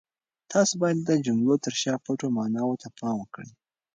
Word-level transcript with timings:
تاسو 0.51 0.73
باید 0.81 0.97
د 1.03 1.11
جملو 1.25 1.55
تر 1.65 1.73
شا 1.81 1.93
پټو 2.05 2.27
ماناوو 2.37 2.79
ته 2.81 2.87
پام 2.97 3.15
وکړئ. 3.19 3.49